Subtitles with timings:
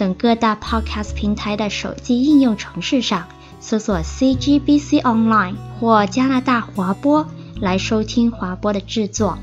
[0.00, 3.28] 等各大 Podcast 平台的手机应用程式上
[3.60, 7.28] 搜索 CGBC Online 或加拿大华播
[7.60, 9.38] 来收听华播的制作。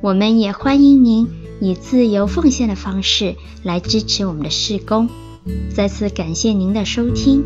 [0.00, 1.28] 我们也欢迎您
[1.60, 5.10] 以自由奉献的方式来支持我们的事工。
[5.74, 7.42] 再次感谢您的收听。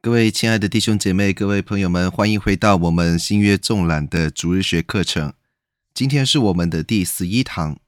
[0.00, 5.32] 各位亲爱的弟兄姐妹、各位朋友们，欢迎回到我们新约纵览的逐日学课程。
[5.94, 7.78] 今天是我们的第十一堂，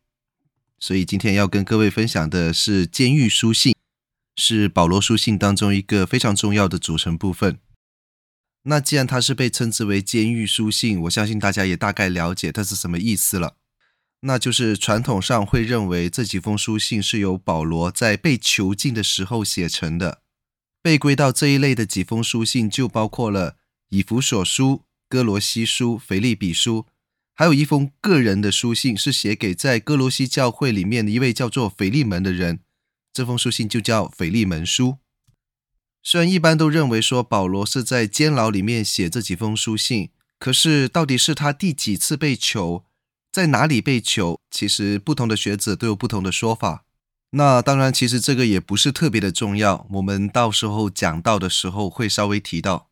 [0.79, 3.75] 所以今天要跟各位分享的是监狱书信，
[4.37, 7.59] 是保罗书信当中一个非常重要的组成部分。
[8.65, 13.57] 那既然它是被称之为监狱书信，我相信大家也大概了解它是什么意思了。
[14.21, 20.21] 那就是传统上会认为这几封书信是由保罗在被囚禁的时候写成的。
[20.83, 23.57] 被归到这一类的几封书信就包括了
[23.89, 26.85] 以弗所书、哥罗西书、腓立比书。
[27.37, 32.61] 还有一封个人的书信，是写给在哥罗西教会里面的一位叫做腓利门的人。
[33.13, 34.99] 这封书信就叫腓利门书。
[36.03, 42.85] 虽然一般都认为说保罗是在监牢里面写这几封书信，可是到底是他第几次被囚，
[43.33, 46.85] 在哪里被囚，其实不同的学者都有不同的说法。
[47.31, 52.91] 那当然，其实这个也不是特别的重要，我们到时候讲到的时候会稍微提到。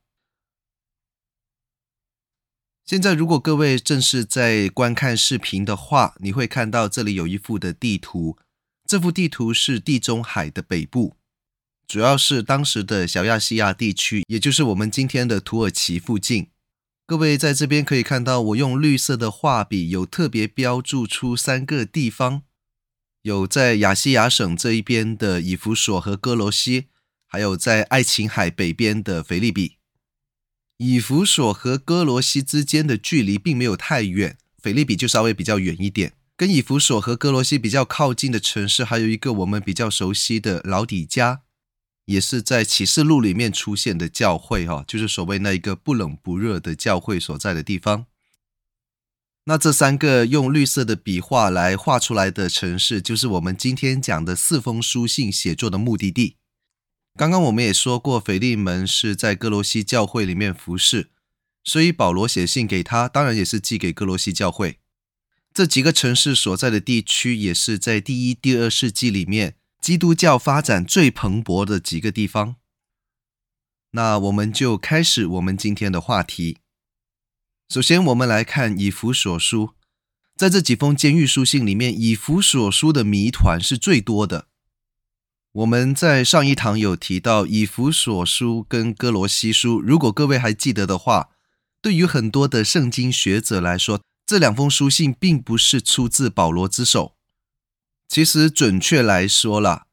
[2.85, 8.37] 现在，如果各位正是在观看视频的话，你会看到这里有一幅的地图。
[8.85, 11.17] 这幅地图是地中海的北部，
[11.87, 16.48] 主要是当时的小亚细亚地区，也就是我们今天的土耳其附近。
[17.07, 22.42] 各位在这边可以看到，我用绿色的画笔有特别标注出三个地方：
[23.23, 26.89] 有在亚细亚省这一边的以弗所和哥罗西，
[27.29, 29.77] 还有在爱琴海北边的腓立比。
[30.85, 36.15] 以弗所和哥罗西之间的距离并没有太远，腓立比就稍微比较远一点。
[36.37, 41.42] 跟以弗所和哥罗西比较靠近的城市，还有一个我们比较熟悉的老底嘉，
[42.07, 48.07] 也是在启示录里面出现的教会，哈，就是所谓那一个不冷不热的教会所在的地方。
[49.45, 56.39] 那这三个用绿色的笔画来画出来的城市，就是我们今天讲的四封书信写作的目的地。
[57.14, 61.11] 刚刚我们也说过，腓利门是在歌罗西教会里面服侍，
[61.62, 64.78] 所以保罗写信给他，当然也是寄给歌罗西教会。
[65.52, 72.56] 这几个城市所在的地区，也是在第一、第二世纪里面基督教发展最蓬勃的几个地方。
[73.90, 76.56] 那我们就开始我们今天的话题。
[77.68, 79.74] 首先，我们来看以弗所书，
[80.34, 84.48] 在这几封监狱书信里面，以弗所书的谜团是最多的。
[85.52, 91.29] 我们在上一堂有提到以弗所书跟哥罗西书，如果各位还记得的话，
[91.83, 97.17] 对于很多的圣经学者来说，这两封书信并不是出自保罗之手。
[98.08, 99.85] 其实准确来说啦，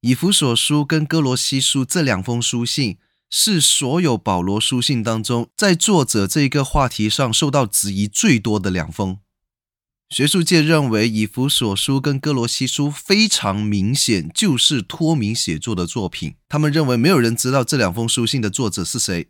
[0.00, 2.96] 以弗所书跟哥罗西书这两封书信
[3.28, 9.18] 是所有保罗书信当中，在作者这个话题上受到质疑最多的两封。
[10.14, 16.36] 学术界认为，以弗所书跟哥罗西书非常明显就是托名写作的作品。
[16.48, 19.26] 他们认为没有人知道这两封书信的作者是谁，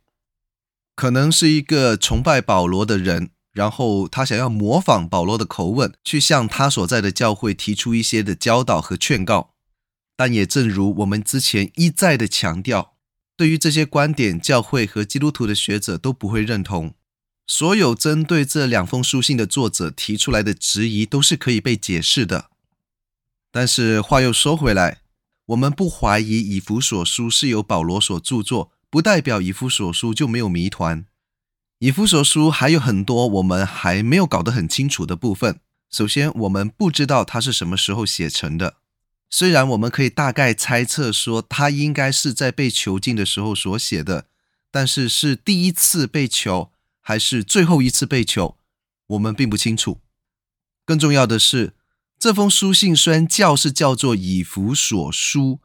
[0.94, 9.54] 可能是一个崇拜保罗的人，然后他想要模仿保罗的口吻，去向他所在的教会提出一些的教导和劝告。
[10.18, 12.92] 但也正如我们之前一再的强调，
[13.38, 16.92] 对于这些观点，教会和基督徒的学者都不会认同。
[17.46, 22.50] 所有针对这两封书信的作者提出来的质疑都是可以被解释的，
[23.52, 25.02] 但是话又说回来，
[25.46, 31.04] 我们不怀疑以弗所书是由保罗所著作，不代表以弗所书就没有谜团。
[31.80, 35.60] 以弗所书还有很多我们还没有搞得很清楚的部分。
[35.90, 38.76] 首先，我们不知道它是什么时候写成的，
[39.28, 44.28] 虽然我们可以大概猜测说它应该是在被囚禁的时候所写的，
[44.70, 46.70] 但是是第一次被囚。
[47.06, 48.56] 还是最后一次被囚，
[49.08, 50.00] 我们并不清楚。
[50.86, 51.74] 更重要的是，
[52.18, 55.60] 这封书信虽然叫是叫做以弗所书，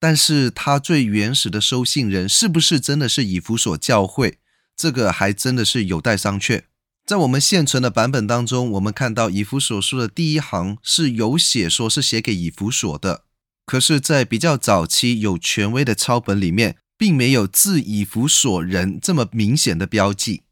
[0.00, 4.38] 但是它最原始的收信人是不是真的是以弗所教会，
[4.76, 6.64] 这个还真的是有待商榷。
[7.06, 13.24] 在我们现存的版本当中，我们看到以弗所书的第一行是有写说是写给以弗所的，
[13.64, 20.42] 可是，在比较早期有权威的抄本里面，并没有自以弗所人这么明显的标记，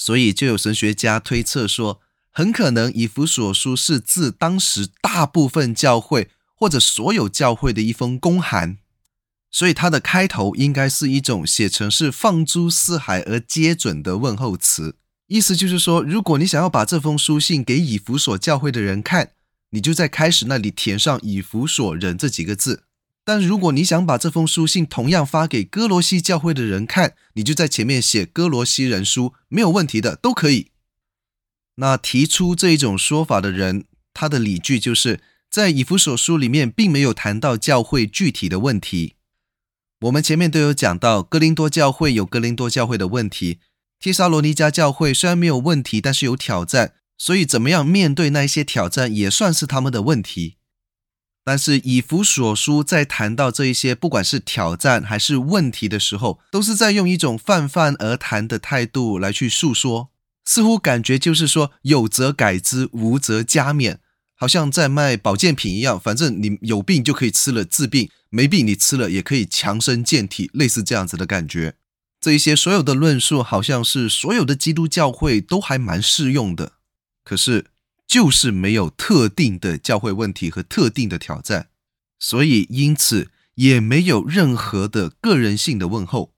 [0.00, 2.00] 所以就有神学家推测说，
[2.30, 8.78] 很可能以弗所书是自当时大部分教会或者所有教会的一封公函，
[9.50, 14.96] 所以它的开头应该是一种写成是放诸四海而皆准的问候词。
[15.26, 19.32] 意思就是说，如果你想要把这封书信给以弗所教会的人看，
[19.68, 22.84] 你就在开始那里填上“以弗所人”这几个字；
[23.24, 30.70] 但如果你想把这封书信同样发给哥罗西教会的人看，你就在前面写“哥罗西人书”，没有问题的，都可以。
[31.76, 35.20] 那提出这一种说法的人，他的理据就是
[35.50, 39.14] 在以弗所书里面并没有谈到教会具体的问题。
[40.00, 43.58] 我们前面都有讲到，哥林多教会有哥林多教会的问题。
[44.00, 50.56] 帖撒罗尼迦教会虽然没有问题，但是有挑战，所以怎么样面对那一些挑战也算是他们的问题。
[51.42, 60.10] 但是以弗所书在谈到这一些，不管是挑战还是问题的时候，都是在用一种泛泛而谈的态度来去诉说，
[60.44, 63.96] 似乎感觉就是说有则改之，无则加勉，
[64.36, 71.74] 好像在卖保健品一样，反正你有病就可以吃了治病，没病你吃了也可以强身健体，类似这样子的感觉。
[72.20, 76.72] 这一些所有的论述，好像是所有的基督教会都还蛮适用的，
[77.24, 77.66] 可是
[78.10, 81.68] 就是没有特定的教会问题和特定的挑战，
[82.18, 86.34] 所以因此也没有任何的个人性的问候。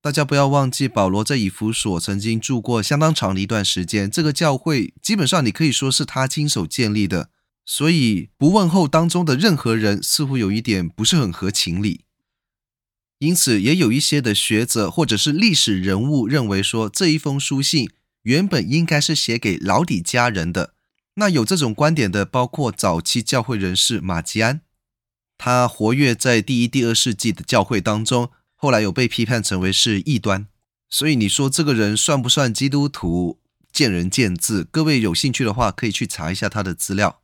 [0.00, 7.30] 大家不要忘记，保罗在以弗所曾经住过相当长的一段时间，这个教会基本上你可以说是他亲手建立的，
[7.66, 12.04] 所以不问候当中的任何人，似乎有一点不是很合情理。
[13.18, 17.90] 因此，也有一些的学者或者是历史人物认为说，这一封书信
[18.22, 20.73] 原本应该是写给老底家人的。
[21.16, 24.60] 那有这种观点的，包括早期教会人士马吉安，
[25.38, 30.46] 他活跃在第一、第二世纪的教会当中，后来有被批判成为是异端。
[30.90, 33.38] 所以你说这个人算不算基督徒，
[33.72, 34.64] 见仁见智。
[34.64, 37.20] 各位有兴趣的话，可以去查一下他的资料。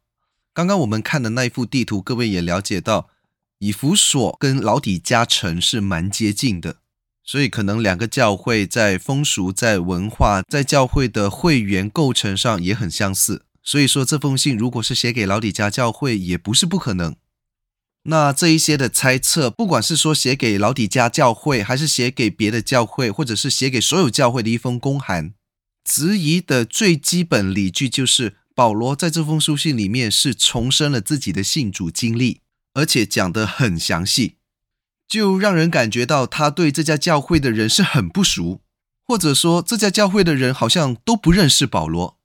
[0.52, 3.10] 刚刚我们看的那一幅地图，各位也了解到。
[3.58, 6.78] 以弗所跟老底嘉城是蛮接近的，
[7.22, 13.44] 所以可能两个教会在风俗、在文化、在教会的会员构成上也很相似。
[13.62, 17.16] 所以说这封信如果是写给老底嘉教会，也不是不可能。
[18.04, 25.34] 那这一些的猜测，不管是说写给老底嘉教会，还是写给别的教会，或者是写给所有教会的一封公函，
[25.84, 32.40] 质疑的最基本理据就是保罗在这封书信里面是重申了自己的信主经历。
[32.72, 34.36] 而且讲得很详细，
[35.08, 38.60] 就让人感觉到他对这家教会的人是很不熟，
[39.04, 42.19] 或者说这家教会的人好像都不认识保罗。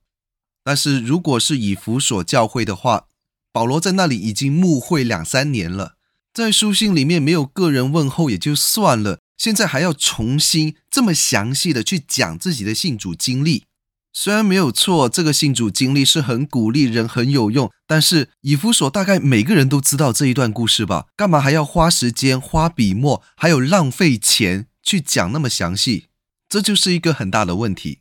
[0.66, 3.04] 但是如果是以弗所教会的话，
[3.52, 5.94] 保罗在那里已经牧会两三年了，
[6.34, 13.66] 在书信里面没有个人问候也就算了，现在还要重新这么详细的去讲自己的信主经历。
[14.12, 17.70] 虽然没有错，这个信主经历是很鼓励人，很有用。
[17.86, 21.06] 但是以弗所大概每个人都知道这一段故事吧？
[21.14, 26.06] 干嘛还要花时间、花笔墨，还有浪费钱去讲那么详细？
[26.48, 28.00] 这就是一个很大的问题。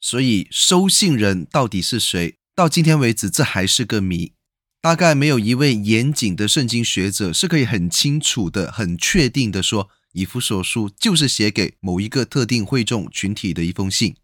[0.00, 2.38] 所以收信人到底是谁？
[2.54, 4.32] 到今天为止，这还是个谜。
[4.80, 14.14] 大概没有一位严谨的圣经学者是可以很清楚的、很确定的说，以弗所书就是写给某一个特定会众群体的一封信。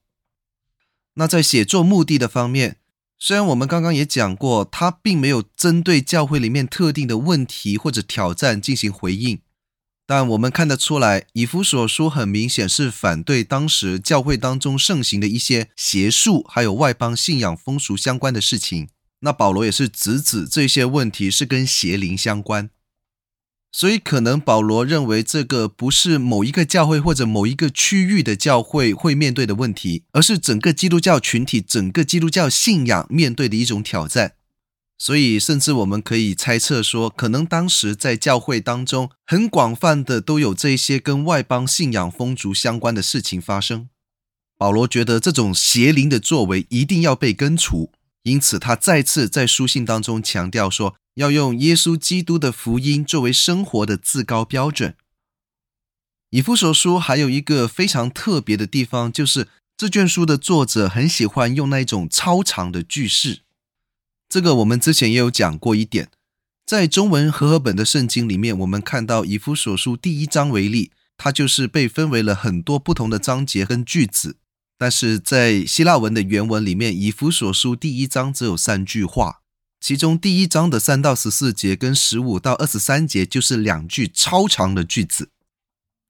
[1.15, 2.77] 那在写作目的的方面，
[3.19, 9.41] 虽然我们刚刚也讲过，他并没有针对教会里面特定的问题或者挑战进行回应，
[10.15, 18.91] 但我们看得出来，以弗所书很明显是反对当时教会当中盛行的一些邪术，还有外邦信仰风俗相关的事情。
[19.21, 22.69] 那保罗也是直指这些问题是跟邪灵相关。
[23.73, 34.35] 所以，可能保罗认为这个不是某一个教会或者某一个区域的教会会面对的问题，而是整个基督教群体、整个基督教信仰面对的一种挑战。
[35.05, 43.89] 所以，甚至我们可以猜测说，可能当时在教会当中，很广泛的都有这些跟外邦信仰风俗相关的事情发生。
[44.57, 47.91] 保罗觉得这种邪灵的作为一定要被根除，
[48.23, 54.95] 因此他再次在书信当中强调说，要用耶稣基督的福音作为生活的至高标准。
[56.31, 63.41] 以弗所书还有一个非常特别的地方，就是这卷书的作者很喜欢用那种超长的句式。
[64.33, 66.09] 这个我们之前也有讲过一点，
[66.65, 74.39] 在中文和合本的圣经里面，我们看到以弗所书第一章为例，它就是被分为了很多不同的章节跟句子。
[74.79, 79.43] 但是在希腊文的原文里面，《以弗所书》第一章只有三句话，
[79.79, 85.29] 其中第一章的三到十四节跟十五到二十三节就是两句超长的句子。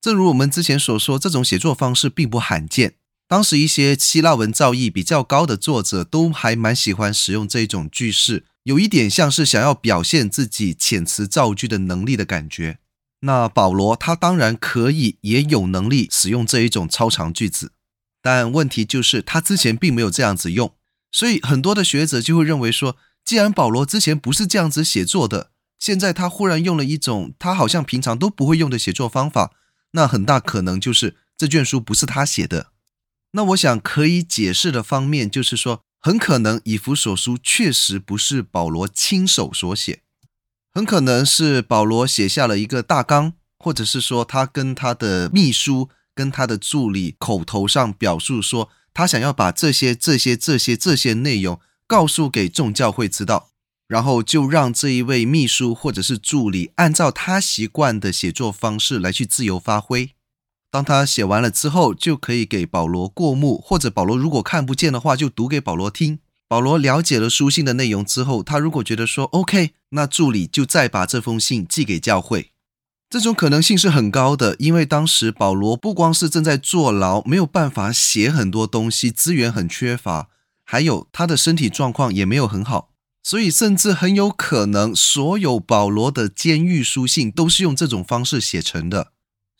[0.00, 2.94] 正如我们之前所说，这种写作方式并不罕见。
[3.32, 12.80] 当时一些希腊文造诣比较高的作者都还蛮喜欢使用这种句式，有一点像是想要表现自己遣词造句的能力的感觉。
[13.20, 17.72] 那保罗他当然可以也有能力使用这一种超长句子，
[18.20, 20.74] 但问题就是他之前并没有这样子用，
[21.10, 29.52] 所以很多的学者就会认为说，既然保罗之前不是这样子写作的，现在他忽然用了一种他好像平常都不会用的写作方法，
[29.92, 32.71] 那很大可能就是这卷书不是他写的。
[33.32, 40.02] 那我想可以解释的方面，就是说，很可能以弗所书确实不是保罗亲手所写，
[40.74, 53.48] 很可能是保罗写下了一个大纲，或者是说他跟他的秘书、跟他的助理口头上表述说，他想要把这些、这些、这些、这些内容告诉给众教会知道，
[53.88, 60.10] 然后就让这一位秘书或者是助理按照他习惯的写作方式来去自由发挥。
[60.72, 66.20] 当他写完了之后，就可以给保罗过目，或者保罗如果看不见的话，就读给保罗听。
[66.48, 72.52] 保罗了解了书信的内容之后，他如果觉得说 OK，那助理就再把这封信寄给教会。
[73.10, 80.30] 这种可能性是很高的，因为当时保罗不光是正在坐牢，没有办法写很多东西，资源很缺乏，
[80.64, 82.88] 还有他的身体状况也没有很好，
[83.22, 89.11] 所以甚至很有可能所有保罗的监狱书信都是用这种方式写成的。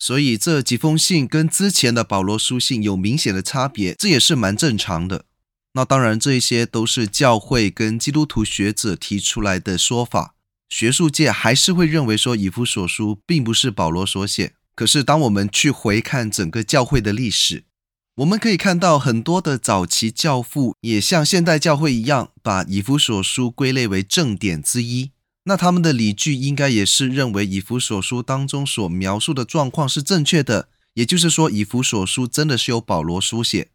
[0.02, 5.26] 所以这几封信跟之前的保罗书信有明显的差别，这也是蛮正常的。
[5.74, 10.34] 那当然，这一些都是教会跟基督徒学者提出来的说法，
[10.68, 14.54] 学术界还是会认为说以弗所书并不是保罗所写。
[14.74, 17.62] 可是当我们去回看整个教会的历史，
[18.16, 25.12] 我们可以看到很多的早期教父也像现代教会一样，把以弗所书归类为正典之一。
[25.44, 33.70] 那他们的理据应该也是认为以弗所书当中所描述的状况是正确的，也就是说，以弗所书真的是由保罗书写。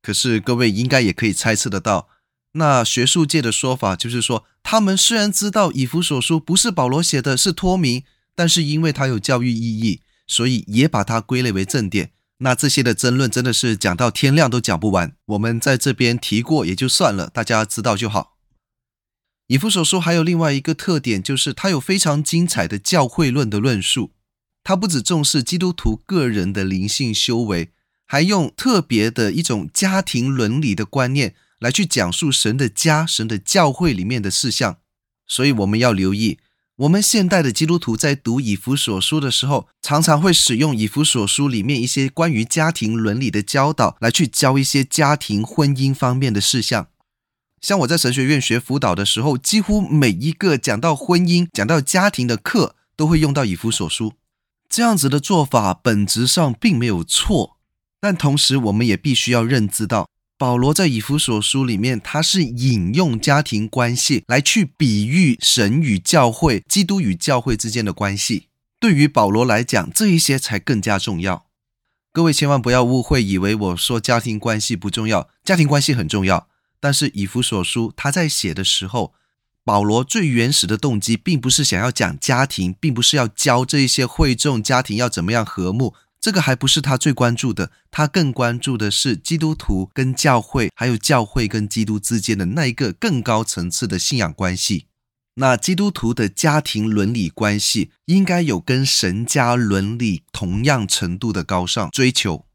[0.00, 2.08] 可是各位应该也可以猜测得到，
[2.52, 12.12] 那学术界的说法就是说，他们虽然知道以弗所书不是保罗写的，是托名，但是因为它有教育意义，所以也把它归类为正典。
[12.38, 18.38] 那这些的争论真的是讲到天亮都讲不完，我们在这边提过也就算了，大家知道就好。
[19.50, 24.12] 以弗所书还有另外一个特点，就是它有非常精彩的教会论的论述。
[24.62, 27.72] 它不只重视基督徒个人的灵性修为，
[28.06, 34.76] 还用特别的一种家庭伦理的观念来去讲述神的家、神的教会里面的事项。
[35.26, 36.38] 所以我们要留意，
[36.76, 46.86] 我们现代的基督徒在读以弗所书的时候，常常会使用以弗所书里面一些关于家庭伦理的教导来去教一些家庭婚姻方面的事项。
[47.60, 54.14] 像我在神学院学辅导的时候，几乎每一个讲到婚姻、讲到家庭的课，都会用到以弗所书。
[54.68, 57.58] 这样子的做法本质上并没有错，
[58.00, 68.46] 但同时我们也必须要认知到，保罗在以弗所书里面，他是引用家庭关系来去比喻神与教会、基督与教会之间的关系。
[68.78, 71.44] 对于保罗来讲，这一些才更加重要。
[72.12, 76.48] 各位千万不要误会，以为我说家庭关系不重要，家庭关系很重要。
[76.80, 79.12] 但是以弗所书他在写的时候，
[79.62, 87.70] 保罗最原始的动机并不是想要讲家庭，并不是要教这一些会众家庭要怎么样和睦，这个还不是他最关注的。
[87.90, 94.86] 他更关注的是基督徒跟教会，还有教会跟基督之间的那一个更高层次的信仰关系。
[95.34, 102.46] 那基督徒的家庭伦理关系应该有跟神家伦理同样程度的高尚追求。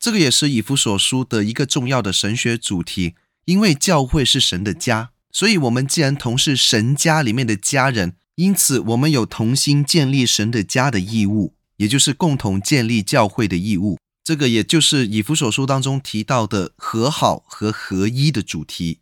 [0.00, 3.14] 这个也是以弗所书的一个重要的神学主题，
[3.44, 13.98] 因为教会是神的家，所以我们既然同是神家里面的家人，因此我们有同心建立神的家的义务，也就是共同建立教会的义务。
[14.24, 19.00] 这个也就是以弗所书当中提到的和好和合一的主题。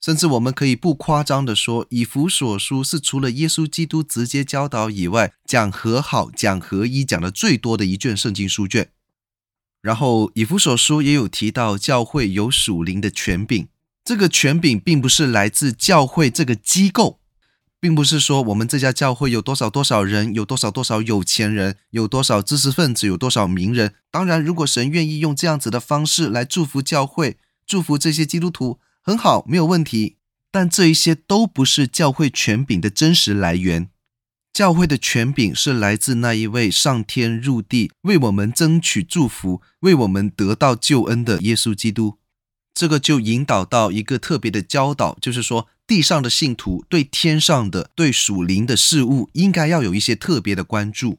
[0.00, 8.90] 甚至我们可以不夸张地说，以弗所书是除了耶稣基督直接教导以外，讲和好、讲合一讲的最多的一卷圣经书卷。
[9.82, 13.66] 然后，以弗所书也有提到教会有属灵的权柄。
[14.04, 17.18] 这个权柄并不是来自教会这个机构，
[17.80, 23.94] 并不是说我们这家教会有多少多少人，有多少多少有钱人，有多少知识分子，有多少名人。
[24.10, 30.16] 当然，如果神愿意用这样子的方式来祝福教会，祝福这些基督徒，很好，没有问题。
[30.52, 33.88] 但这一些都不是教会权柄的真实来源。
[34.52, 42.18] 教会的权柄是来自那一位上天入地为我们争取祝福、为我们得到救恩的耶稣基督。
[42.74, 51.18] 这个就引导到一个特别的教导，就是说，地上的信徒对天上的、对属灵的事物，应该要有一些特别的关注，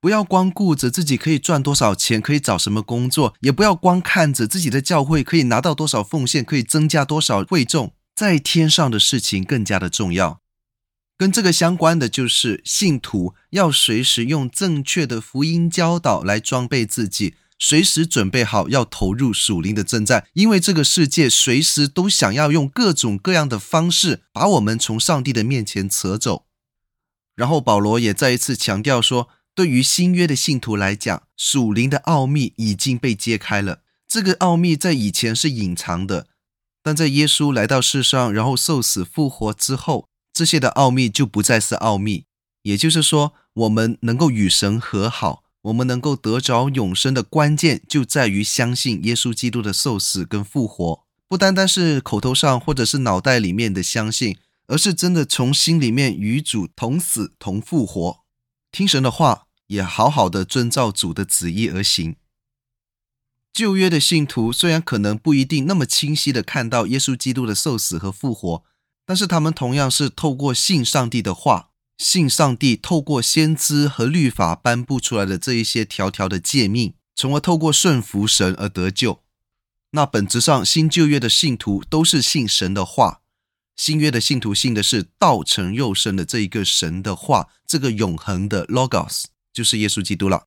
[0.00, 10.41] 不要光顾着自己可以赚多少钱，可以找什么工作，也不要光看着自己的教会可以拿到多少奉献，可以增加多少会众，在天上的事情更加的重要。
[11.22, 26.46] 跟这个相关的就是，信徒要随时用正确的福音教导来装备自己，随时准备好要投入属灵的征战，因为这个世界随时都想要用各种各样的方式把我们从上帝的面前扯走。
[27.36, 33.82] 然后保罗也再一次强调说，对于新约的信徒来讲，属灵的奥秘已经被揭开了。
[34.08, 36.26] 这个奥秘在以前是隐藏的，
[36.82, 40.08] 但在耶稣来到世上，然后受死复活之后。
[40.32, 42.24] 这些的奥秘就不再是奥秘，
[42.62, 58.20] 也就是说，我们能够与神和好，我们能够得着永生的关键就在于相信耶稣基督的受死跟复活，不单单是口头上或者是脑袋里面的相信，而是真的从心里面与主同死同复活，
[58.70, 62.16] 听神的话，也好好的遵照主的旨意而行。
[63.52, 68.64] 旧约的信徒虽然可能不一定那么清晰的看到耶稣基督的受死和复活。
[69.04, 79.20] 但是他们同样是透过信上帝的话，信上帝透过先知和律法颁布出来的这一些条条的诫命，从而透过顺服神而得救。
[79.90, 83.20] 那本质上，新旧约的信徒都是信神的话，
[83.76, 90.46] 新约的信徒信的是道成肉身的这一个神的话，这个永恒的 Logos 就是耶稣基督了。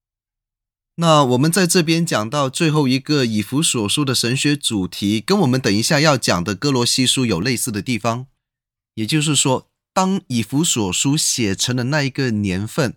[0.95, 8.27] 那我们在这边讲到最后一个以弗所书的神学主题，跟我们等一下要讲的哥罗西书有类似的地方。
[8.95, 12.95] 也就是说，当以弗所书写成的那一个年份，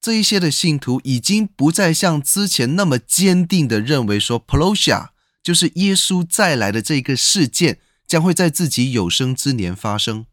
[0.00, 5.10] 这一些的信徒已经不再像之前那么坚定的认为说，Parousia
[5.42, 10.26] 就是耶稣再来的这个事件将会在自己有生之年发生。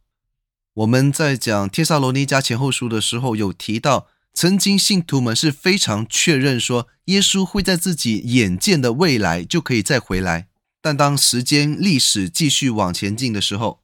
[0.74, 10.48] 我们在讲帖撒罗尼迦前后书的时候，有提到，曾经信徒们是非常确认说，耶稣会在自己眼见的未来就可以再回来。
[10.82, 13.82] 但当时间历史继续往前进的时候，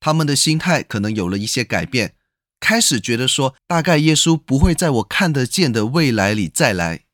[0.00, 2.14] 他们的心态可能有了一些改变，
[2.60, 7.04] 开始觉得说，大概耶稣不会在我看得见的未来里再来。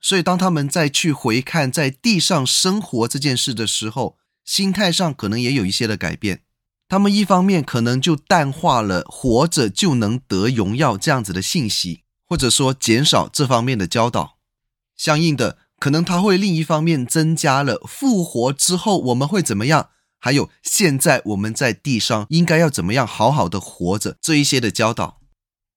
[0.00, 6.42] 所以，当他们再去回看在地上生活这件事的时候，心态上可能也有一些的改变。
[6.86, 14.36] 他们一方面可能就淡化了活着就能得荣耀这样子的信息，或者说减少这方面的教导。
[14.94, 19.88] 相应的，可能他会另一方面增加了复活之后我们会怎么样。
[20.24, 24.16] 还有，现在我们在地上应该要怎么样好好的活着？
[24.22, 25.20] 这一些的教导，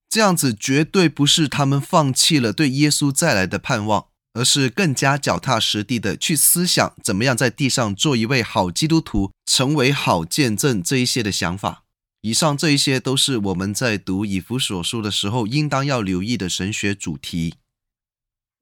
[0.07, 11.83] 这样子绝对不是他们放弃了对耶稣再来的盼望，而是更加脚踏实地的去思想怎么样在地上做一位好基督徒，成为好见证这一些的想法。
[12.21, 17.55] 以上这一些都是我们在读以弗所书的时候应当要留意的神学主题。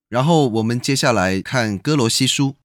[0.10, 2.56] 然后我们接下来看哥罗西书。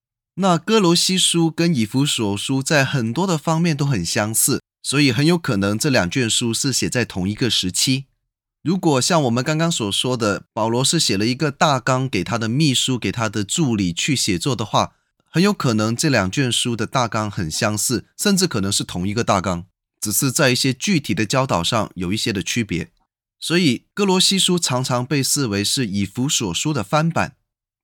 [0.41, 8.07] 那哥罗西书跟以弗所书在很多的方面都很相似，所以很有可能这两卷书是写在同一个时期。
[8.63, 14.95] 如果像我们刚刚所说的，保罗是写了一个大纲给他的秘书、给他的助理去写作的话，
[15.31, 19.67] 很有可能这两卷书的大纲很相似，甚至可能是同一个大纲，
[20.01, 22.91] 只是在一些具体的教导上有一些的区别。
[23.39, 27.37] 所以哥罗西书常常被视为是以弗所书的翻版。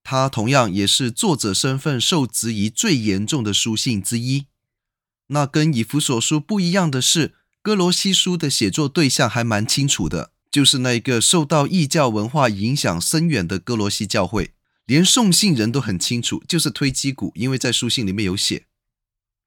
[0.08, 4.46] 它同样也是作者身份受质疑最严重的书信之一。
[5.26, 14.52] 那跟以弗所书不一样的是，哥罗西书的写作对象还蛮清楚的，就是那个受到异教文化影响深远的哥罗西教会，
[14.84, 18.66] 连送信人都很清楚，就是推基古，因为在书信里面有写。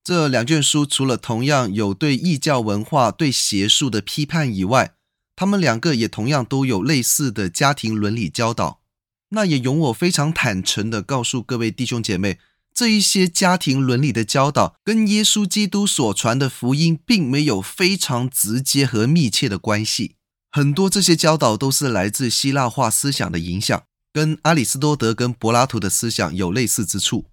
[0.04, 4.95] 这两卷书除了同样有对异教文化、对邪术的批判以外，
[5.38, 8.82] 他们两个也同样都有类似的家庭伦理教导。
[9.29, 12.39] 那也容我非常坦诚地告诉各位弟兄姐妹，
[12.73, 20.15] 这一些家庭伦理的教导跟耶稣基督所传的福音并没有非常直接和密切的关系。
[20.51, 27.25] 很多这些教导都是来自希腊化思想的影响，跟阿里斯多德跟柏拉图的思想有类似之处。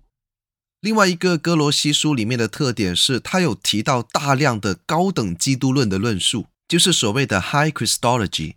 [0.82, 8.56] 另外一个哥罗西书里面的特点是，他有提到大量的高等基督论的论述，就是所谓的 High Christology。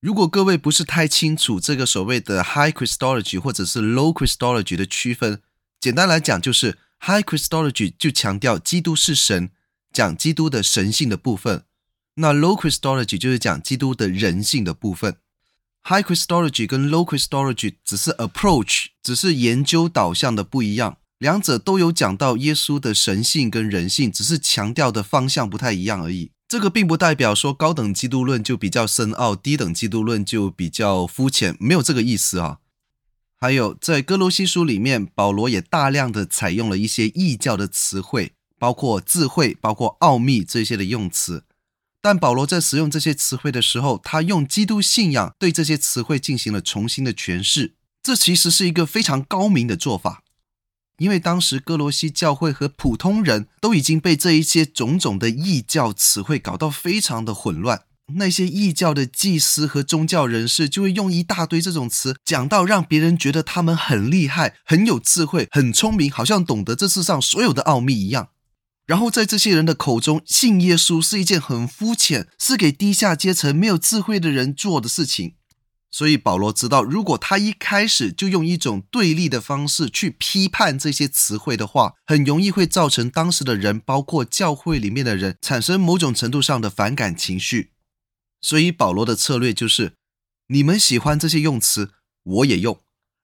[0.00, 5.42] 如果各位不是太清楚这个所谓的 High Christology 或者是 Low Christology 的区分，
[5.80, 9.50] 简单来讲就是 High Christology 就强调基督是神，
[9.92, 11.62] 讲基督的神性的部分；
[12.14, 15.16] 那 Low Christology 就是讲基督的人性的部分。
[15.82, 20.98] High Christology 跟 Low Christology 只是 approach，只是研究导向的不一样。
[21.18, 26.30] 两者都有讲到耶稣的神性跟人性，只是强调的方向不太一样而已。
[26.48, 32.60] 这个并不代表说高等基督论就比较深奥，低等基督论就比较肤浅，没有这个意思啊。
[33.38, 41.44] 还有在哥罗西书里面，保罗也大量的采用了一些异教的词汇，包括智慧、包括奥秘这些的用词。
[42.00, 50.22] 但保罗在使用这些词汇的时候，他用基督信仰对这些词汇进行了重新的诠释，这其实是一个非常高明的做法。
[50.98, 57.82] 因为当时哥罗西教会和普通人都已经被这一些种种的异教词汇搞到非常的混乱，
[58.14, 68.30] 那些异教的祭司和宗教人士就会用一大堆这种词讲到让别人觉得他们很厉害、很有智慧、很聪明，好像懂得这世上所有的奥秘一样。
[68.86, 75.34] 然后在这些人的口中，信耶稣是一件很肤浅、是给低下阶层、没有智慧的人做的事情。
[75.90, 87.72] 所以保罗知道，如果他一开始就用一种对立的方式去批判这些词汇的话，很容易会造成当时的人，包括教会里面的人，产生某种程度上的反感情绪。
[88.40, 89.94] 所以保罗的策略就是：
[90.48, 91.90] 你们喜欢这些用词，
[92.22, 92.78] 我也用，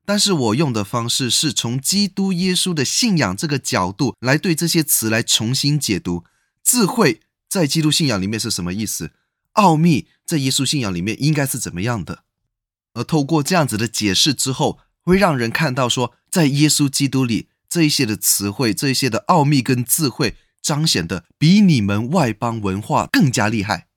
[0.07, 6.25] 但是我用的方式是从基督耶稣的信仰这个角度来对这些词来重新解读。
[6.63, 9.13] 智慧在基督信仰里面是什么意思？
[9.53, 12.25] 奥秘在耶稣信仰里面应该是怎么样的？
[12.95, 23.89] 而透过这样子的解释之后，会让人看到说，在耶稣基督里，这一些的词汇、这一些的奥秘跟智慧，彰显的比你们外邦文化更加厉害。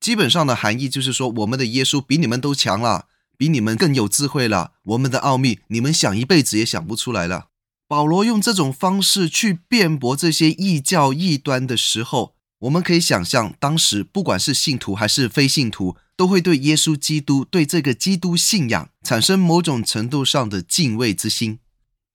[0.00, 4.72] 基本上的含义就是说，我们的耶稣比你们都强了，比你们更有智慧了。
[4.84, 7.48] 我们的奥秘，你们想一辈子也想不出来了。
[7.88, 15.96] 保罗用这种方式去辩驳这些异教异端的时候，我们可以想象，当时不管是信徒还是非信徒。
[16.18, 21.60] 都会对耶稣基督、对这个基督信仰产生某种程度上的敬畏之心，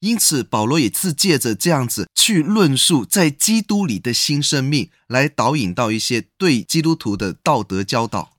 [0.02, 8.34] 因此保罗也是借着这样子去论述在基督里的新生命，来导引到一些对基督徒的道德教导。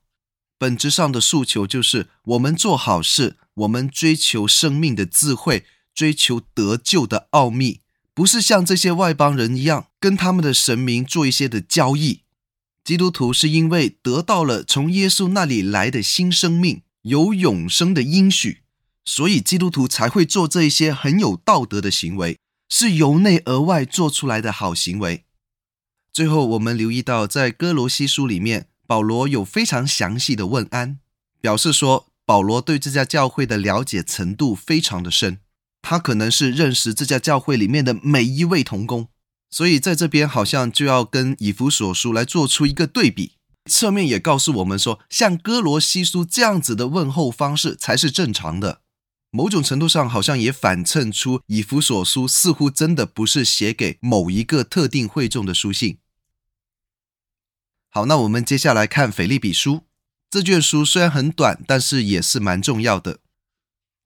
[0.59, 7.79] 本质上的诉求就是：我们做好事，我们追求生命的智慧，追求得救的奥秘，
[8.13, 12.24] 不是像这些外邦人一样，跟他们的神明做一些的交易。
[12.85, 18.59] 基督徒是因为得到了从耶稣那里来的新生命，有永生的应许，
[19.03, 22.37] 所以基督徒才会做这一些很有道德的行为，
[22.69, 25.23] 是由内而外做出来的好行为。
[26.13, 30.99] 最后，我们留意到，在哥罗西书里面，保罗有非常详细的问安，
[31.41, 35.39] 表示说保罗对这家教会的了解程度非常的深，
[35.81, 39.07] 他可能是认识这家教会里面的每一位同工。
[39.55, 43.37] 所以在这边好像就要跟以弗所书来做出一个对比，
[43.71, 48.81] 侧面也告诉我们说，像哥罗西书这样子的问候方式才是正常的。
[49.31, 55.99] 某种程度上，好像也反衬出以弗所书似乎真的不是写给某一个特定会众的书信。
[57.89, 59.83] 好，那我们接下来看腓利比书。
[60.29, 63.19] 这卷书虽然很短，但是也是蛮重要的。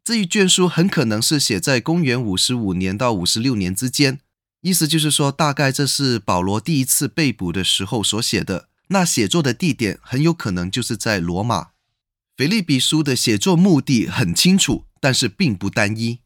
[0.04, 4.20] 这一卷书很可能是写在公元五十五年到五十六年之间。
[4.62, 8.68] 意思就是说，大概这是保罗第一次被捕的时候所写的。
[8.90, 11.70] 那写作的地点很有可能就是在罗马。
[12.36, 16.20] 腓利比书的写作目的很清楚，但是并不单一。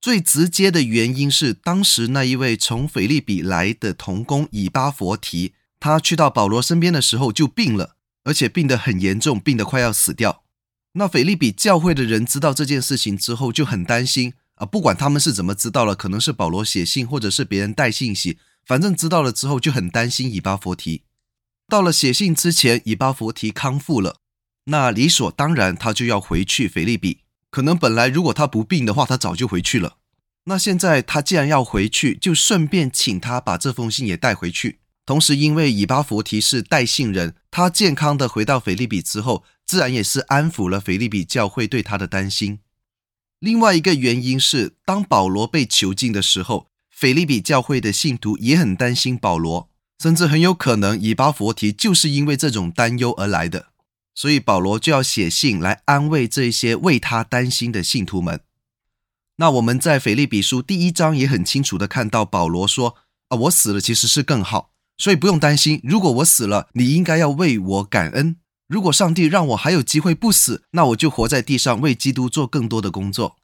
[0.00, 10.44] 最直接的原因是，当时那一位从腓利比来的同工以巴弗提，他去到保罗身边的时候就病了，而且病得很严重，病得快要死掉。
[10.94, 14.34] 那腓利比教会的人知道这件事情之后，就很担心。
[14.56, 21.02] 啊，不管他们是怎么知道了，可能是保罗写信，或者是别人带信息，反正知道了之后就很担心以巴弗提。
[21.68, 24.16] 到了写信之前，以巴弗提康复了，
[24.66, 27.20] 那理所当然他就要回去腓利比。
[27.50, 29.96] 可能本来如果他不病的话，他早就回去了。
[30.44, 34.80] 那现在他既然要回去，就顺便请他把这封信也带回去。
[35.06, 42.58] 同时，因为以巴弗提是带信人，他健康的回到腓利比之后，自然也是安抚了腓利比教会对他的担心。
[43.44, 53.66] 另外一个原因是，当保罗被囚禁的时候，腓立比教会的信徒也很担心保罗，甚至很有可能以巴弗提就是因为这种担忧而来的，
[54.14, 58.40] 所以保罗就要写信来安慰这些为他担心的信徒们。
[59.36, 62.96] 那我们在腓立比书第一章也很清楚的看到，保罗说
[63.28, 65.82] ：“啊，我死了其实是更好，所以不用担心。
[65.84, 73.36] 如果我死了，你应该要为我感恩。”如果上帝让我还有机会不死，那我就活在地上为基督做更多的工作。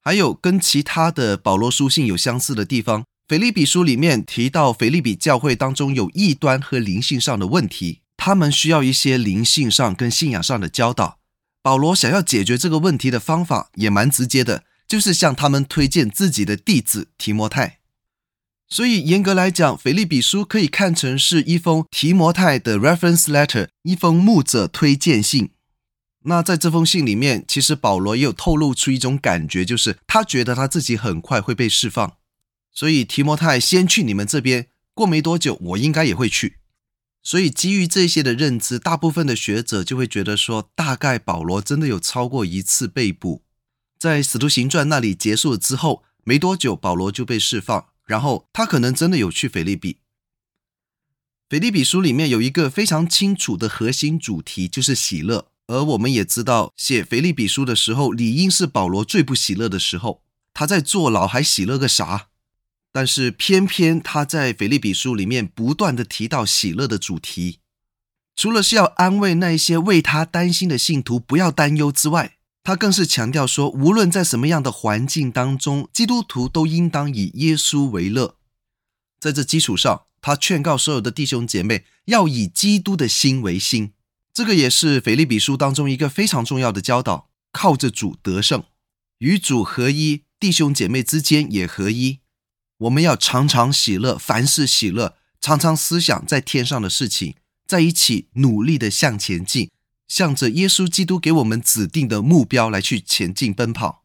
[0.00, 11.18] 还有跟其他的保罗书信有相似的地方，腓利比书里面提到腓利比教会当中有异端和灵性上的问题，他们需要一些灵性上跟信仰上的教导。
[11.62, 17.77] 保罗想要解决这个问题的方法也蛮直接的，就是向他们推荐自己的弟子提摩太。
[18.68, 25.50] 所以严格来讲，腓立比书可以看成是一封提摩太的 reference letter，一封牧者推荐信。
[26.24, 32.16] 那在这封信里面，其实保罗也有透露出一种感觉，就是他觉得他自己很快会被释放，
[32.70, 36.56] 所以提摩太先去你们这边，过没多久我应该也会去。
[37.22, 43.42] 所以基于这些的认知，大部分的学者就会觉得说，大概保罗真的有超过一次被捕，
[43.98, 49.98] 在使徒行传那里结束了之后，没多久保罗就被释放，然后他可能真的有去腓立比。
[51.48, 55.52] 腓立比书里面有一个非常清楚的核心主题，就是喜乐。
[55.66, 60.22] 而我们也知道，写腓立比书的时候，理应是保罗最不喜乐的时候。
[60.54, 62.28] 他在坐牢，还喜乐个啥？
[62.90, 67.60] 但是偏偏他在腓立比书里面不断的提到喜乐的主题，
[68.34, 78.36] 除了是要安慰那一些为他担心的信徒不要担忧之外，他更是强调说，无论在什么样的环境当中，基督徒都应当以耶稣为乐。
[79.18, 83.92] 在这基础上，他劝告所有的弟兄姐妹要以基督的心为心。
[84.34, 88.62] 这个也是腓立比书当中一个非常重要的教导，靠着主得胜，
[89.18, 92.20] 与主合一，弟兄姐妹之间也合一。
[92.78, 97.34] 我们要常常喜乐，凡事喜乐，常常思想在天上的事情，
[97.66, 99.70] 在一起努力的向前进，
[100.08, 104.02] 向着耶稣基督给我们指定的目标来去前进奔跑。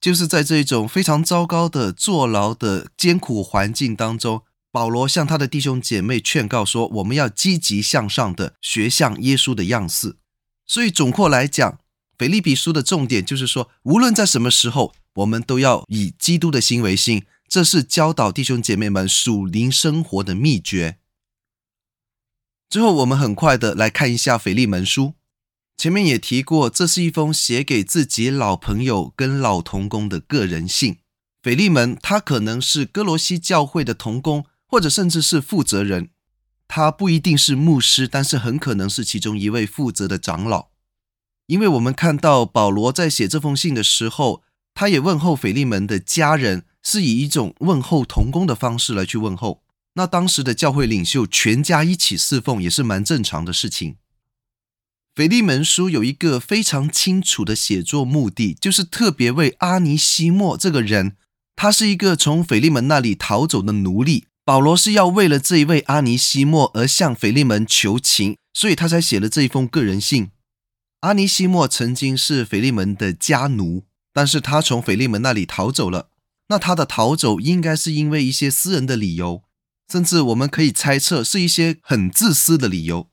[0.00, 4.42] 就是在这种非常糟糕的坐牢的艰苦环境当中。
[4.72, 10.16] 保罗向他的弟兄姐妹劝告说：“我们要积极向上的学像耶稣的样式。”
[10.64, 11.80] 所以总括来讲，
[12.16, 20.98] 腓利比书的重点就是说，无论在什么时候，我们都要以基督的心为心，这是教导弟兄姐妹们属灵生活的秘诀。
[22.70, 25.12] 之后，我们很快的来看一下腓利门书。
[25.76, 30.98] 前面也提过，这是一封写给自己老朋友跟老同工的个人信。
[31.42, 34.46] 腓利门他可能是哥罗西教会的同工。
[34.72, 36.10] 或者甚至是负责人，
[36.68, 40.68] 他不一定是牧师，但是很可能是其中一位负责的长老。
[41.48, 49.64] 因为我们看到保罗在写这封信的时候，他也问候腓利门的家人，是以一种问候同工的方式来去问候。
[50.00, 53.96] 那当时的教会领袖全家一起侍奉，也是蛮正常的事情。
[55.14, 61.18] 腓利门书有一个非常清楚的写作目的，就是特别为阿尼西莫这个人，
[61.54, 64.24] 他是一个从腓利门那里逃走的奴隶。
[64.42, 70.30] 保罗是要为了这一位阿尼西莫而向腓利门求情，所以他才写了这一封个人信。
[71.00, 73.84] 阿尼西莫曾经是腓利门的家奴，
[74.14, 76.08] 但是他从腓利门那里逃走了。
[76.48, 79.42] 那他的逃走应该是因为一些私人的理由，
[79.90, 83.08] 甚至我们可以猜测是一些很自私的理由。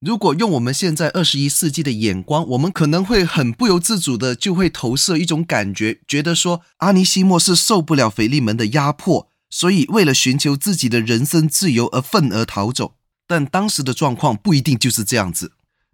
[0.00, 9.30] 如果用我们现在二十一世纪的眼光，我们可能会很不由自主的就会投射一种感觉，觉得说阿尼西莫是受不了腓利门的压迫。
[9.48, 15.52] 所以，为了寻求自己的人身自由而愤而逃走，但当时的状况不一定就是这样子，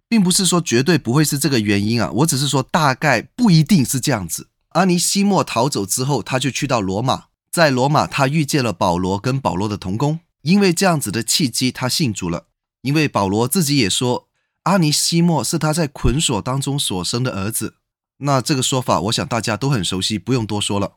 [0.09, 4.47] 并不是说绝对不会是这个原因啊，我只是说大概不一定是这样子。
[4.69, 12.47] 阿尼西莫逃走之后，他就去到罗马，在罗马他遇见了保罗跟保罗的同工，因为这样子的契机，他信主了。
[12.81, 14.27] 因为保罗自己也说，
[14.63, 17.75] 阿尼西莫是他在捆锁当中所生的儿子，
[18.17, 20.93] 那这个说法，我想大家都很熟悉，不用多说了。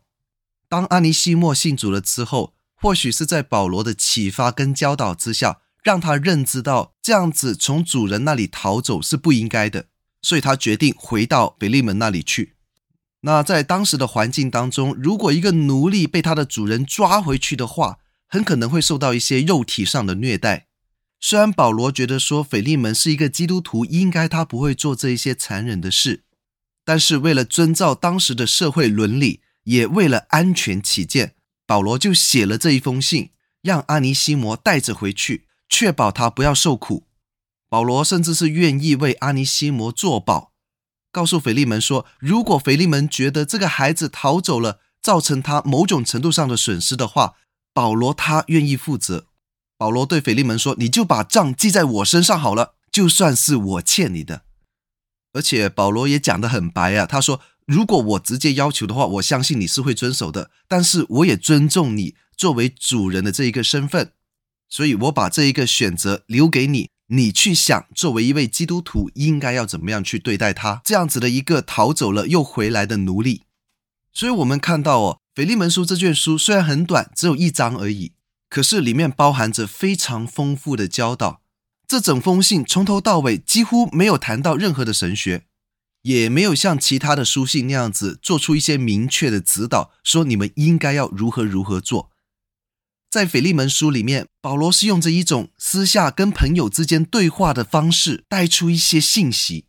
[0.66, 9.88] 当阿尼西莫信主了之后，或许是在保罗的启发跟教导之下，让他认知到这样子从主人那里逃走是不应该的，
[10.23, 12.56] 所以他决定回到腓利门那里去。
[13.22, 17.98] 那在当时的环境当中，如果一个奴隶被他的主人抓回去的话，
[18.29, 20.66] 很可能会受到一些肉体上的虐待。
[21.20, 26.24] 虽然保罗觉得说腓利门是一个基督徒，应该他不会做这一些残忍的事，
[26.85, 29.40] 但是为了遵照当时的社会伦理。
[29.66, 31.35] 也为了安全起见，
[31.66, 33.31] 保罗就写了这一封信，
[33.62, 37.09] 让阿尼西摩带着回去，确保他不要受苦。
[37.68, 40.52] 保罗甚至是愿意为阿尼西摩作保，
[41.16, 47.37] 告诉腓利门说，如果腓利门觉得这个孩子逃走了，造成他某种程度上的损失的话，
[47.72, 49.24] 保罗他愿意负责。
[49.79, 54.42] 保罗对腓利门说：“你就把账记在我身上好了，就算是我欠你的。”
[55.33, 57.40] 而且保罗也讲得很白啊，他说。
[57.66, 60.52] 如果我直接要求的话，我相信你是会遵守的。
[60.68, 64.12] 但是我也尊重你作为主人的这一个身份，
[64.68, 73.42] 所以我把这一个选择留给你，你去想，作为一位基督徒应该要怎么样去对待他这样子的一个逃走了又回来的奴隶。
[74.12, 78.12] 所以，我们看到哦，《腓利门书》这卷书虽然很短，只有一章而已，
[78.49, 81.42] 可是里面包含着非常丰富的教导。
[81.87, 85.45] 这整封信从头到尾几乎没有谈到任何的神学，
[86.03, 92.11] 也没有像其他的书信那样子做出一些明确的指导，说你们应该要如何如何做。
[93.16, 99.64] 在腓利门书里面，保罗是用着一种私下跟朋友之间对话的方式，带出一些信息。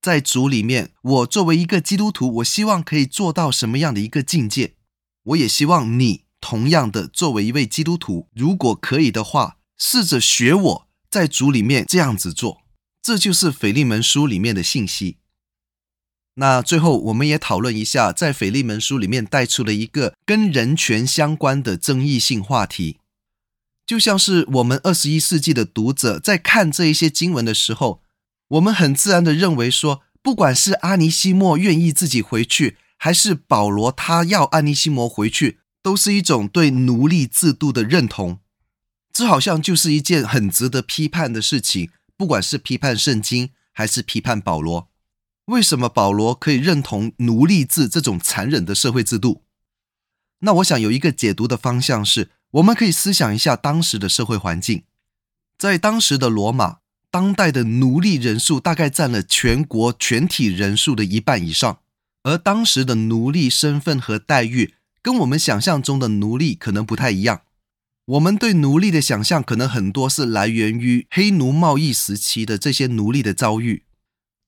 [0.00, 4.76] 在主里面，我作为一个基督徒，我希望可以做到什么样的一个境界？
[5.24, 12.62] 我也希望你同样的作为一位基督徒，如果可以的话，试着学我在主里面这样子做。
[13.02, 15.18] 这就是腓利门书里面的信息。
[16.38, 22.98] 那最后，我们也讨论一下，在腓利门书里面带出了一个跟人权相关的争议性话题，
[23.86, 28.02] 就像是我们二十一世纪的读者在看这一些经文的时候。
[28.50, 38.38] 我们很自然地认为说，不管是阿尼西莫愿意自己回去，还是保罗他要阿尼西莫回去，都是一种对奴隶制度的认同。
[39.12, 44.90] 这好像就是一件很值得批判的事情，不管是批判圣经，还是批判保罗。
[45.46, 49.42] 为什么保罗可以认同奴隶制这种残忍的社会制度？
[50.40, 54.82] 那我想有一个解读的方向是，我们可以思想一下当时的社会环境，
[55.56, 56.78] 在当时的罗马。
[57.08, 61.78] 当代的奴隶人数大概占了全国全体人数的一半以上，
[62.24, 67.42] 而当时的奴隶身份和待遇跟我们想象中的奴隶可能不太一样。
[68.04, 73.84] 我们对奴隶的想象可能很多是来源于黑奴贸易时期的这些奴隶的遭遇，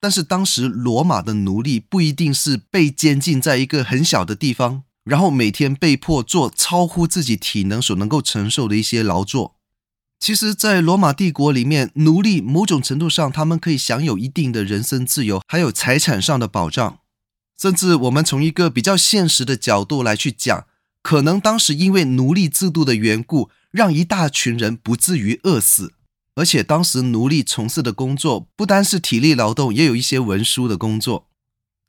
[0.00, 9.56] 但是当时罗马的奴隶不一定是被监禁在一个很小的地方，然后每天被迫做超乎自己体能所能够承受的一些劳作。
[10.20, 16.98] 其实，在罗马帝国里面，奴隶某种程度上，他们可以享有一定的人身自由，还有财产上的保障。
[17.60, 20.66] 甚至我们从一个比较现实的角度来去讲，
[21.02, 25.94] 可能当时因为奴隶制度的缘故，让一大群人不至于饿死。
[26.38, 31.26] 而且当时奴隶从事的工作不单是体力劳动，也有一些文书的工作。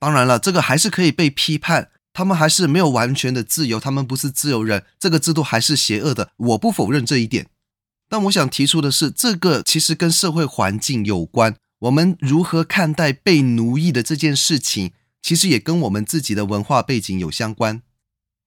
[0.00, 6.32] 当然了，这个还是可以被批判，他们还是没有完全的自由，他们不是自由人，这个制度还是邪恶的。
[6.36, 7.46] 我不否认这一点。
[8.08, 11.54] 但我想提出的是，这个其实跟社会环境有关。
[11.82, 14.90] 我们如何看待被奴役的这件事情，
[15.22, 17.82] 其实也跟我们自己的文化背景有相关。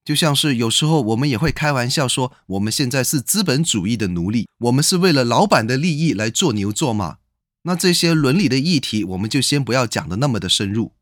[0.04, 7.16] 就像是有时候我们也会开玩笑说，我们现在是资本主义的奴隶，我们是为了老板的利益来做牛做马。
[7.62, 10.92] 那这些伦理的议题，我们就先不要讲的那么的深入。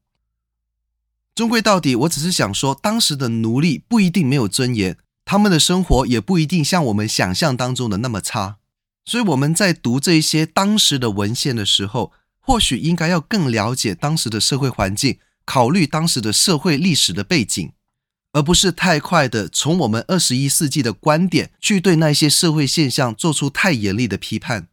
[1.35, 4.97] 终归到底，我只是想说，当时的奴隶不一定没有尊严。
[5.25, 8.59] 他们的生活也不一定像我们想象当中的那么差，
[9.05, 17.73] 所以我们在读这些当时的文献的时候，或许应该要更了解当时的社会环境，考虑当时的社会历史的背景，
[18.33, 24.69] 而不是太快的从我们二十一世纪的观点去对那些社会现象做出太严厉的批判。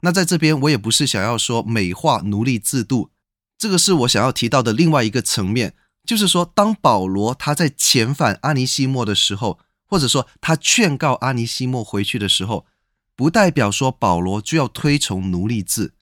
[0.00, 3.10] 那在这边，我也不是想要说美化奴隶制度，
[3.56, 5.74] 这个是我想要提到的另外一个层面，
[6.04, 9.60] 就是说，当保罗他在遣返阿尼西莫的时候。
[9.92, 12.64] 或者说，他劝告阿尼西莫回去的时候，
[13.16, 15.94] 不代表说保罗就要推崇奴隶制，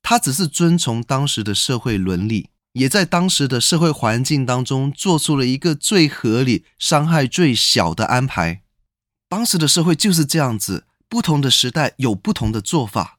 [0.00, 8.60] 他只是遵从当时的社会伦理，也在当时的社会环境当中做出了一个最合理、伤害最小的安排。
[9.30, 13.18] 当时的社会就是这样子，不同的时代有不同的做法，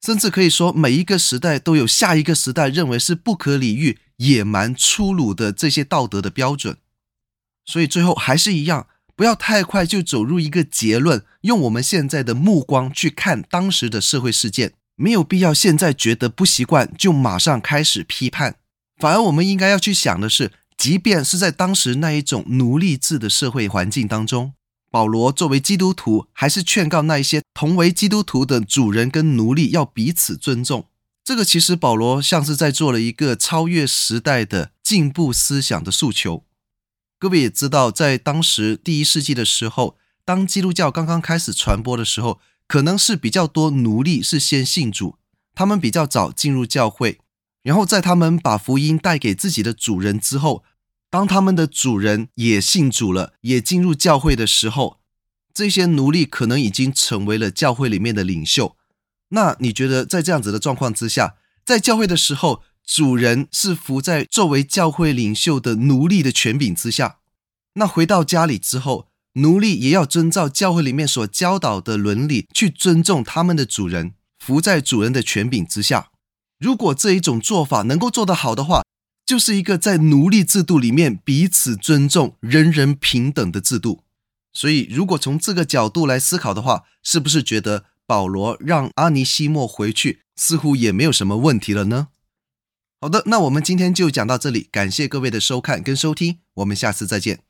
[0.00, 6.76] 甚至可以说每一个时代都有下一个时代认为是不可理喻、野蛮、粗鲁的这些道德的标准。
[7.64, 8.86] 所以最后还是一样。
[9.14, 15.52] 不要太快就走入一个结论，用我们现在的目光去看当时的社会事件，没有必要。
[15.52, 18.56] 现在觉得不习惯，就马上开始批判。
[19.02, 24.52] 反而我们应该要去想的是，即便是在当时那一种奴隶制的社会环境当中，
[24.92, 30.86] 保罗作为基督徒，还是劝告那一些同为基督徒的主人跟奴隶要彼此尊重。
[31.24, 36.44] 这个其实保罗像是在做了一个超越时代的进步思想的诉求。
[37.18, 42.38] 各位也知道，在当时第一世纪的时候，当基督教刚刚开始传播的时候，
[42.68, 45.16] 可能是比较多奴隶是先信主，
[45.56, 47.18] 他们比较早进入教会，
[47.62, 50.64] 然后在他们把福音带给自己的主人之后，
[51.10, 54.98] 当他们的主人也信主了，也进入教会的时候，
[55.54, 58.76] 这些奴隶可能已经成为了教会里面的领袖。
[59.28, 67.18] 那你觉得，在这样子的状况之下，在教会的时候，主人是服在作为教会领袖的奴隶的权柄之下，
[67.74, 76.11] 那回到家里之后，奴隶也要遵照教会里面所教导的伦理去尊重他们的主人，服在主人的权柄之下。
[76.62, 78.82] 如果这一种做法能够做得好的话，
[79.26, 84.04] 就是一个在奴隶制度里面彼此尊重、人人平等的制度。
[84.52, 92.08] 所以，如果从这个角度来思考的话，是不是觉得保罗让阿尼西莫回去，似乎也没有什么问题了呢？
[93.00, 97.40] 好的，那我们今天就讲到这里，感谢各位的收看跟收听，我们下次再见。